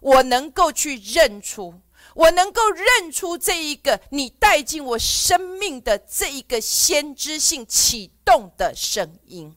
[0.00, 1.80] 我能够去认出，
[2.16, 9.56] 我能够认出这一个你带进我生命的这一个先知性启动的声音。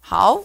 [0.00, 0.42] 好，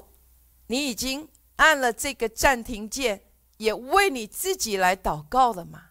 [0.67, 3.28] 你已经按了这个暂停键，
[3.60, 5.89] 也为你自己来祷告了吗？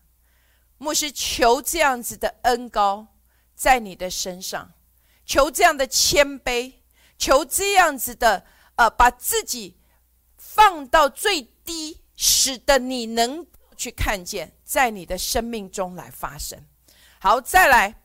[0.79, 3.09] 牧师求这样子的恩高
[3.55, 4.73] 在你的身上，
[5.27, 6.73] 求这样的谦卑，
[7.19, 8.47] 求这样子的
[8.77, 9.77] 呃，把自己
[10.39, 13.47] 放到最低，使得你能
[13.77, 16.67] 去看见，在你的生命中来发生。
[17.21, 18.01] 好，再来，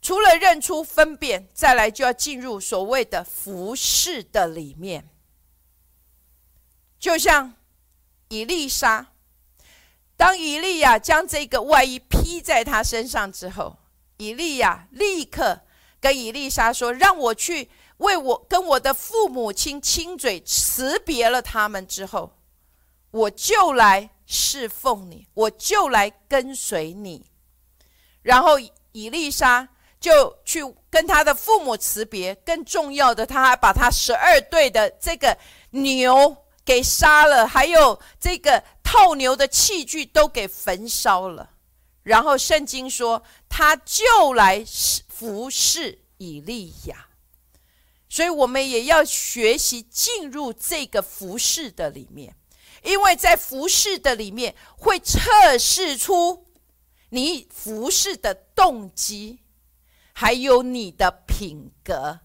[0.00, 5.08] 除了认出分辨，再来就要进入所谓的服饰的里面，
[7.04, 7.52] 就像
[8.28, 9.08] 以丽莎。
[10.16, 13.76] 当以利亚将这个外衣披在他身上之后，
[14.16, 15.60] 以利亚立刻
[16.00, 22.38] 跟以丽莎说：“让我去为我跟我的父母亲亲嘴辞别了他们之后，
[23.10, 27.26] 我就来侍奉你，我就来跟随你。”
[28.22, 28.58] 然后
[28.92, 29.68] 以丽莎
[30.00, 35.36] 就去跟他的父母辞别，更重要的，他还把他十二对的这个
[35.68, 36.34] 牛
[36.64, 38.64] 给杀了，还有这个。
[38.86, 41.54] 套牛的器具都给焚烧了，
[42.04, 44.64] 然后圣经说他就来
[45.08, 47.08] 服侍以利亚，
[48.08, 52.36] 所以我们也要学习进入这个服侍的里面，
[52.84, 56.46] 因为在服侍的里面会测试出
[57.08, 59.40] 你服侍的动机，
[60.12, 62.20] 还有你的品格，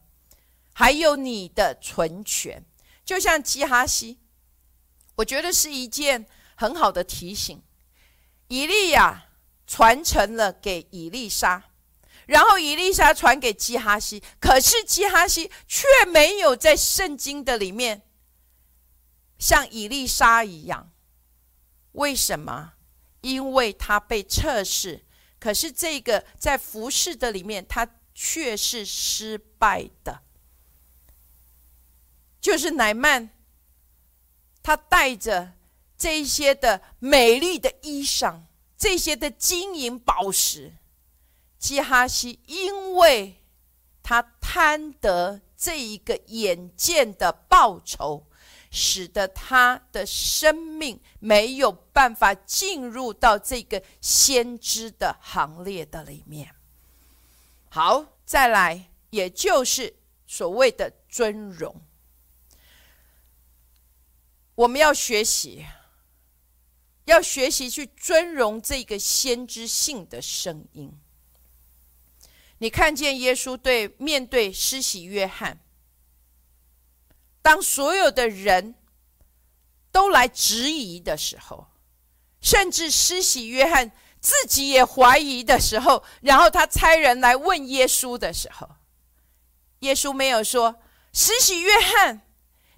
[0.72, 2.64] 还有你的存全。
[3.04, 4.20] 就像基哈西，
[5.20, 6.26] 我觉得是一件。
[6.62, 7.64] 很好的提醒，
[8.50, 9.28] 以利亚
[9.66, 11.64] 传承了给以利沙，
[12.26, 18.02] 然后以利沙传给基哈西，可是基哈西却没有在圣经的里面
[19.38, 20.92] 像以利沙一样。
[21.94, 22.74] 为什么？
[23.22, 25.06] 因为他被测试，
[25.40, 30.24] 可是这个在服饰的里面，他却是失败的。
[32.42, 33.30] 就是乃曼，
[34.70, 35.54] 他带着。
[35.98, 38.44] 这些的美丽的衣裳，
[38.78, 40.72] 这些的金银宝石，
[41.58, 43.44] 基哈西因为
[44.02, 48.26] 他贪得这一个眼见的报酬，
[48.72, 56.56] 使得他的生命没有办法进入到这个先知的行列的里面。
[57.68, 59.94] 好，再来，也就是
[60.26, 61.76] 所谓的尊荣，
[64.60, 65.66] 我们要学习。
[67.06, 71.00] 要学习去尊荣这个先知性的声音。
[72.60, 75.60] 你看见耶稣对面对施洗约翰，
[77.42, 78.76] 当所有的人
[79.92, 81.68] 都来质疑的时候，
[82.42, 88.70] 甚至施洗约翰自己也怀疑的时候，然后他差人来问耶稣的时候，
[89.80, 90.80] 耶稣没有说
[91.12, 92.22] ：“施洗约翰，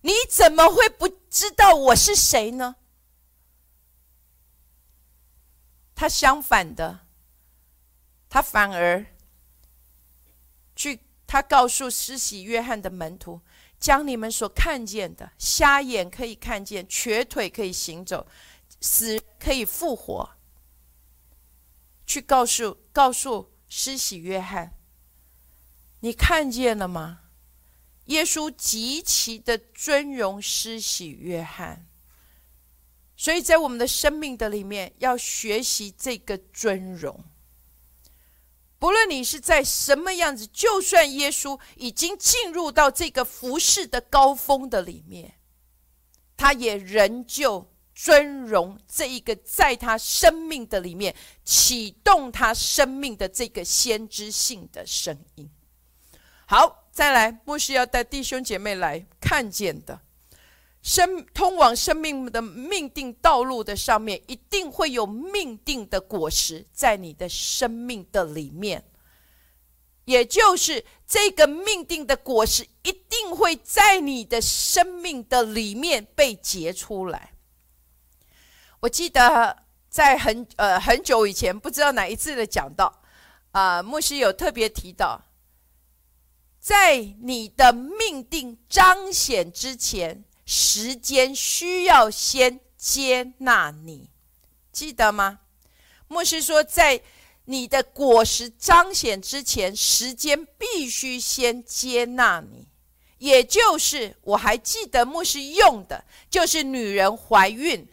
[0.02, 2.76] 你怎么会不知道我是谁呢？”
[5.96, 7.08] 他相反的，
[8.28, 9.06] 他反而
[10.76, 13.42] 去，他告诉施洗约翰的门徒，
[13.80, 18.26] 将你们所看见的，瞎眼可以看见，瘸腿可以行走，
[18.80, 20.28] 死可以复活，
[22.08, 24.76] 去告诉告诉施洗约翰，
[26.00, 27.21] 你看见了吗？
[28.06, 31.88] 耶稣极其的尊荣施洗约翰。
[33.16, 37.24] 所以在我们的生命的里面，要学习这个尊荣。
[38.80, 45.36] 不论你是在什么样子，就算耶稣已经进入到这个服饰的高峰的里面，
[46.36, 55.48] 他也仍旧尊荣这一个在他生命的里面启动他生命的这个先知性的声音。
[56.48, 60.02] 好，再来，牧师要带弟兄姐妹来看见的。
[60.82, 68.84] 生通往生命的命定道路的上面，一定会有命定的果实在你的生命的里面，
[70.06, 77.34] 也就是这个命定的果实一定会在你的生命的里面被结出来。
[78.80, 83.02] 我记得在很呃很久以前，不知道哪一次的讲到
[83.52, 85.22] 啊，牧师有特别提到，
[86.62, 90.24] 在你的命定彰显之前。
[90.54, 94.10] 时间需要先接纳你，
[94.74, 95.40] 记得吗？
[96.10, 97.02] 牧师说，在
[97.46, 102.68] 你的果实彰显之前，时间必须先接纳你。
[103.20, 107.88] 也就是，我还记得牧师用的，就是女人怀孕，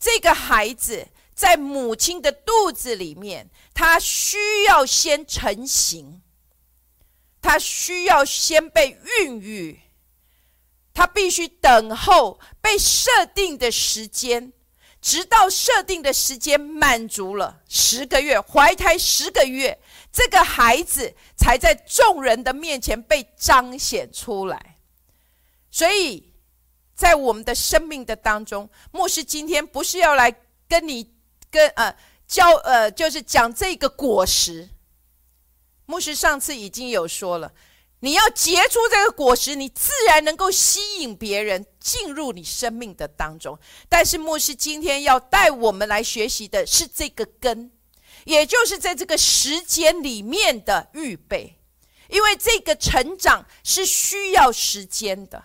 [0.00, 6.20] 这个孩子在母亲的肚子里面，他需要先成型，
[7.48, 9.80] 他需要先被孕育。
[10.92, 14.52] 他必须等候被设定的时间，
[15.00, 19.80] 直到设定的时间满足了十个月，怀胎十个月，
[20.12, 24.76] 这个孩子才在众人的面前被彰显出来。
[25.70, 26.34] 所以，
[26.94, 30.34] 在我们的生命的当中，牧师今天不是要来
[30.68, 31.14] 跟你
[31.50, 31.96] 跟呃
[32.26, 34.68] 教呃，就是讲这个果实。
[35.88, 37.50] 牧师上次已经有说了。
[38.00, 43.58] 你要结出这个果实，你自然能够吸引别人进入你生命的当中。
[43.88, 47.72] 但是牧师今天要带我们来学习的是这个根，
[48.24, 51.58] 也就是在这个时间里面的预备，
[52.08, 55.42] 因为这个成长是需要时间的。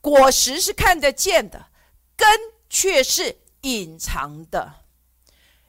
[0.00, 1.66] 果实是看得见的，
[2.16, 2.28] 根
[2.68, 4.74] 却是隐藏的，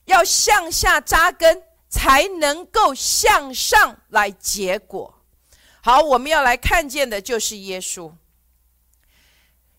[0.05, 5.21] 要向下扎根，才能够向上来结果。
[5.81, 8.13] 好，我们要来看见的就是耶稣，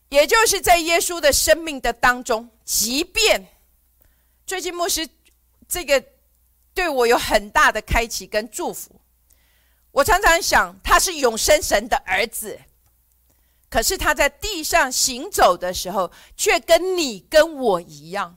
[0.08, 3.48] 也就是在耶稣的生命的当中，即便
[4.44, 5.08] 最近牧师
[5.68, 6.04] 这个
[6.74, 9.00] 对我有很大的开启跟祝福，
[9.92, 12.58] 我常常想他是永生神的儿子，
[13.68, 18.36] 可是他在地上行走的时候，却跟你跟我一样，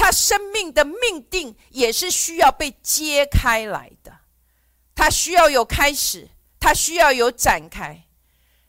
[0.00, 4.20] 他生命的命定也是需要被揭开来的，
[4.94, 6.30] 他需要有开始。
[6.58, 8.06] 他需要有展开，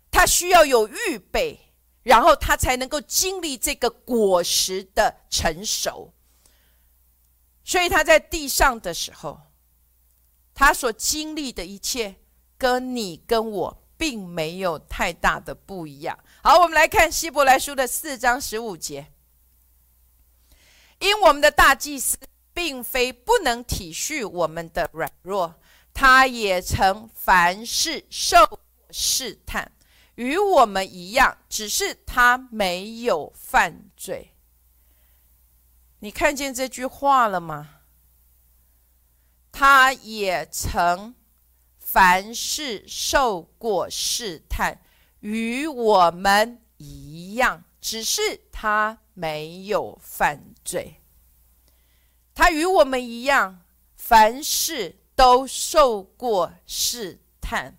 [0.10, 1.60] 他需要有预备，
[2.04, 6.14] 然后他才能够经历这个果实的成熟。
[7.66, 9.42] 所以他在地上的时候，
[10.54, 12.16] 他所经历的一切，
[12.58, 16.18] 跟你跟我并没有太大的不一样。
[16.42, 19.12] 好，我们来看希伯来书的四章十五节，
[21.02, 22.18] 因我们的大祭司
[22.54, 25.56] 并非不能体恤我们的软弱。
[25.94, 29.70] 他也曾凡事受试探，
[30.16, 34.34] 与我们一样，只是他没有犯罪。
[36.00, 37.82] 你看见这句话了吗？
[39.52, 41.14] 他也曾
[41.78, 44.82] 凡事受过试探，
[45.20, 51.02] 与我们一样，只是他没有犯罪。
[52.34, 53.62] 他与我们一样，
[53.96, 54.98] 凡事。
[55.14, 57.78] 都受过试探。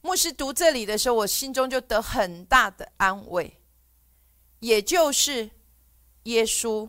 [0.00, 3.60] 牧师读这里的时候，我心中就得很大的安慰，
[4.60, 5.50] 也就是
[6.24, 6.88] 耶稣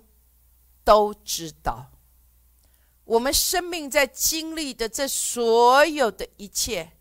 [0.83, 1.89] 都知道，
[3.03, 6.91] 我们生命在经历的这所有的一切，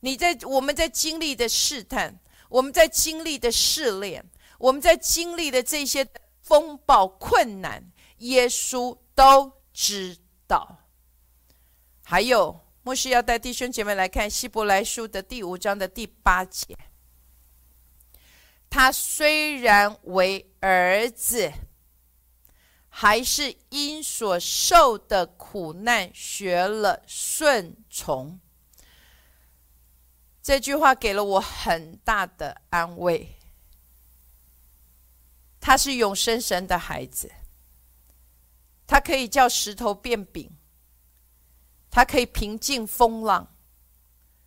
[0.00, 2.18] 你在我们在经历的试探，
[2.48, 4.28] 我们在经历的试炼，
[4.58, 6.04] 我们在经历的这些
[6.42, 10.78] 风暴困难，耶稣都知道。
[12.04, 16.76] 还有，牧师要带弟兄姐妹来看希伯来书的第五章的第八节。
[18.68, 21.52] 他虽然为儿子，
[22.88, 28.40] 还是因所受的苦难学了顺从。
[30.42, 33.36] 这句话给了我很大的安慰。
[35.62, 37.30] 他是永生神的孩子，
[38.86, 40.50] 他可以叫石头变饼。
[41.94, 43.54] 他可以平静风浪，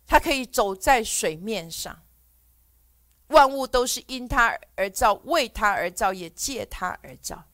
[0.04, 2.02] 他可以走在水面上，
[3.28, 7.44] 万物都是因他而造，为他而造，也借他而造。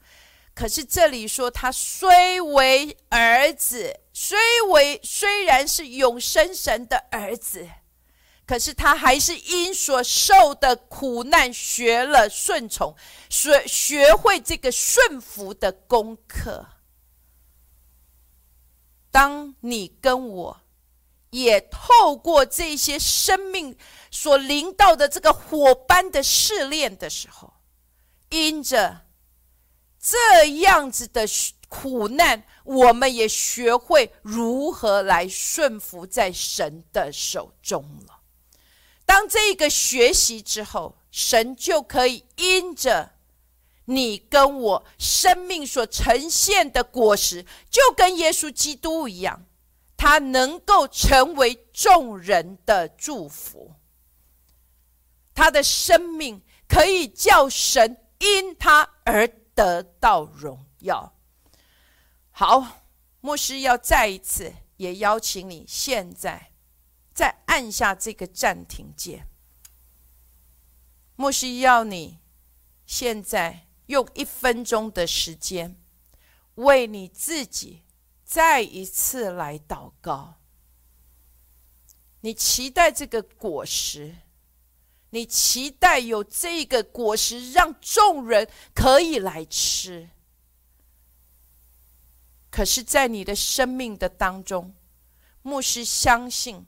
[0.55, 4.39] 可是这里说，他虽为儿子，虽
[4.71, 7.69] 为虽然是永生神的儿子，
[8.47, 12.95] 可是他还是因所受的苦难学了顺从，
[13.29, 16.67] 学学会这个顺服的功课。
[19.11, 20.61] 当你跟我
[21.31, 23.77] 也透过这些生命
[24.11, 27.55] 所临到的这个火般的试炼的时候，
[28.31, 29.03] 因着。
[30.05, 31.25] 这样子的
[31.69, 38.22] 苦难，我们也学会如何来顺服在神的手中了。
[39.13, 43.13] 当这个学习之后，神就可以因着
[43.85, 49.45] 你跟我生命所呈现的果实，就跟耶稣基督一样，
[49.99, 53.75] 他能够成为众人的祝福。
[55.35, 59.29] 他的生命可以叫神因他而。
[59.55, 61.13] 得到荣耀。
[62.31, 62.79] 好，
[63.21, 66.52] 牧师要再一次也邀请你，现在
[67.15, 69.29] 再按下这个暂停键。
[71.17, 72.21] 牧师要你
[72.87, 75.77] 现在用一分钟的时间，
[76.57, 77.83] 为你自己
[78.25, 80.35] 再一次来祷告。
[82.21, 84.17] 你期待这个果实。
[85.15, 90.09] 你期待有这个果实，让众人可以来吃。
[92.51, 94.75] 可是，在你的生命的当中，
[95.43, 96.67] 牧师相信，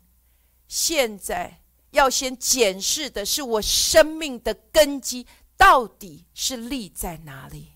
[0.66, 7.72] 现在要先检视的是我生命的根基到底是立在哪里。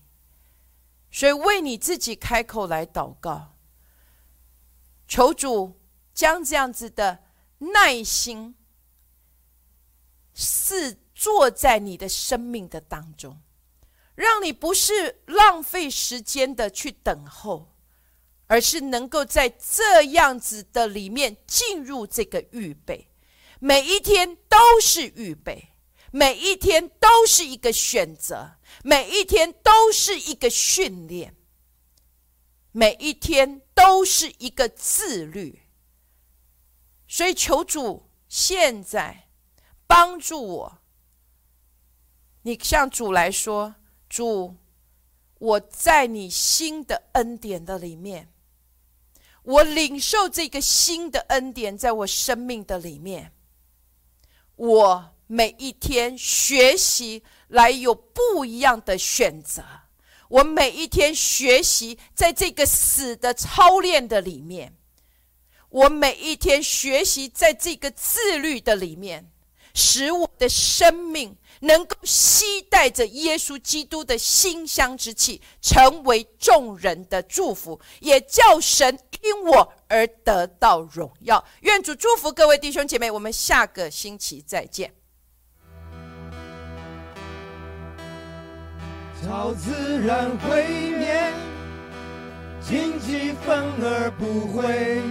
[1.11, 3.55] 所以，为你自己开口来祷告，
[5.07, 5.79] 求主
[6.13, 7.23] 将这样子的
[7.57, 8.55] 耐心。
[10.41, 13.41] 是坐在你的生命的当中，
[14.15, 17.75] 让你不是浪费时间的去等候，
[18.49, 23.07] 而是能够在这样子的里面进入这个预备。
[23.59, 25.69] 每一天都是预备，
[26.11, 31.35] 每一天都是一个选择，每一天都是一个训练，
[32.73, 35.61] 每一天都是一个自律。
[37.07, 39.25] 所以求主现在。
[39.91, 40.81] 帮助我，
[42.43, 43.73] 你向主来说
[44.07, 44.55] ：“主，
[45.39, 48.31] 我在你新的恩典的里面，
[49.49, 53.31] 我领受这个新的恩典，在我生命的里面，
[54.55, 59.63] 我每一天学习来有不一样的选择。
[60.27, 64.77] 我每一天学习在这个死的操练的里面，
[65.69, 69.31] 我每一天学习在这个自律的里面。”
[69.75, 81.43] 使我的生命能够吸带着耶稣基督的馨香之气，成为众人的祝福，也叫神因我而得到荣耀。
[81.61, 84.93] 愿主祝福各位弟兄姐妹，我们下个星期再见。
[89.21, 91.33] 超自然会灭，
[92.61, 95.01] 荆棘反而不会，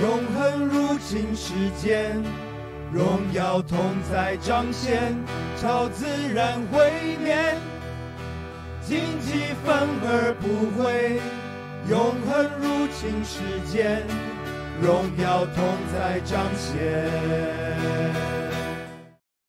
[0.00, 2.43] 永恒入侵世间。
[2.94, 5.16] 荣耀同在彰显，
[5.60, 7.34] 超自然毁灭，
[8.86, 11.18] 荆棘反而不会，
[11.90, 14.06] 永恒入侵世间，
[14.80, 18.43] 荣耀同在彰显。